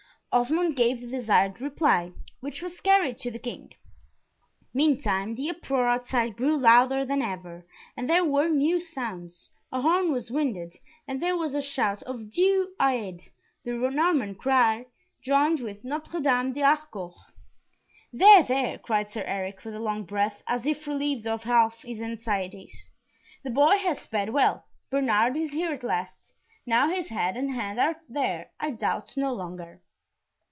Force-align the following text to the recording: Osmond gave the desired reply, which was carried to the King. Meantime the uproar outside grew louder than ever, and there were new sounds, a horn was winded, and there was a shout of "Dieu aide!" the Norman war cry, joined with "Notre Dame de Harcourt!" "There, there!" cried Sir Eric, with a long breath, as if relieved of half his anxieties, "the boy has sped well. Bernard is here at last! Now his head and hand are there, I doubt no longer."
Osmond 0.33 0.77
gave 0.77 1.01
the 1.01 1.07
desired 1.07 1.59
reply, 1.59 2.13
which 2.39 2.61
was 2.61 2.79
carried 2.79 3.17
to 3.17 3.29
the 3.29 3.37
King. 3.37 3.73
Meantime 4.73 5.35
the 5.35 5.49
uproar 5.49 5.89
outside 5.89 6.37
grew 6.37 6.55
louder 6.55 7.03
than 7.03 7.21
ever, 7.21 7.67
and 7.97 8.09
there 8.09 8.23
were 8.23 8.47
new 8.47 8.79
sounds, 8.79 9.51
a 9.73 9.81
horn 9.81 10.09
was 10.09 10.31
winded, 10.31 10.73
and 11.05 11.21
there 11.21 11.35
was 11.35 11.53
a 11.53 11.61
shout 11.61 12.01
of 12.03 12.29
"Dieu 12.31 12.73
aide!" 12.81 13.23
the 13.65 13.73
Norman 13.73 14.29
war 14.29 14.35
cry, 14.35 14.85
joined 15.21 15.59
with 15.59 15.83
"Notre 15.83 16.21
Dame 16.21 16.53
de 16.53 16.61
Harcourt!" 16.61 17.13
"There, 18.13 18.41
there!" 18.43 18.77
cried 18.77 19.11
Sir 19.11 19.23
Eric, 19.25 19.65
with 19.65 19.75
a 19.75 19.79
long 19.81 20.05
breath, 20.05 20.43
as 20.47 20.65
if 20.65 20.87
relieved 20.87 21.27
of 21.27 21.43
half 21.43 21.81
his 21.83 21.99
anxieties, 22.01 22.89
"the 23.43 23.49
boy 23.51 23.79
has 23.79 23.99
sped 23.99 24.29
well. 24.29 24.63
Bernard 24.89 25.35
is 25.35 25.51
here 25.51 25.73
at 25.73 25.83
last! 25.83 26.31
Now 26.65 26.87
his 26.87 27.09
head 27.09 27.35
and 27.35 27.51
hand 27.51 27.77
are 27.81 27.97
there, 28.07 28.51
I 28.61 28.71
doubt 28.71 29.17
no 29.17 29.33
longer." 29.33 29.81